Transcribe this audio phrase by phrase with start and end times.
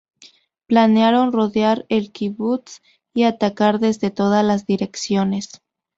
[0.65, 2.81] Planearon rodear el kibutz
[3.13, 5.61] y atacar desde todas las direcciones.